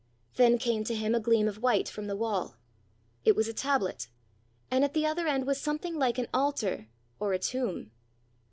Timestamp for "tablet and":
3.53-4.83